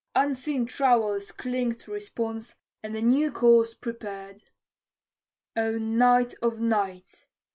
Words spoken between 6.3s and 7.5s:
of nights!